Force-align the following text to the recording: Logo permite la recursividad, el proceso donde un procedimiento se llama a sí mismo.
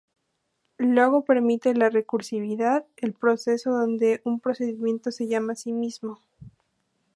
Logo 0.79 1.25
permite 1.25 1.75
la 1.75 1.91
recursividad, 1.91 2.87
el 2.97 3.13
proceso 3.13 3.69
donde 3.69 4.19
un 4.23 4.39
procedimiento 4.39 5.11
se 5.11 5.27
llama 5.27 5.53
a 5.53 5.55
sí 5.55 5.73
mismo. 5.73 6.17